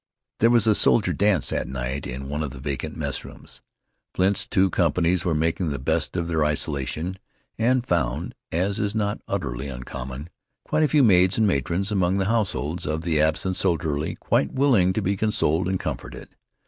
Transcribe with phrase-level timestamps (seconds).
[0.39, 3.61] There was a soldier dance that night in one of the vacant messrooms.
[4.15, 7.19] Flint's two companies were making the best of their isolation,
[7.59, 10.29] and found, as is not utterly uncommon,
[10.65, 14.91] quite a few maids and matrons among the households of the absent soldiery quite willing
[14.93, 16.29] to be consoled and comforted.